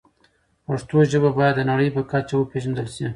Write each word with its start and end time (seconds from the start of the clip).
پښتو 0.65 0.97
ژبه 1.11 1.29
باید 1.37 1.55
د 1.57 1.61
نړۍ 1.71 1.89
په 1.95 2.01
کچه 2.11 2.33
وپیژندل 2.37 2.87
شي. 2.95 3.05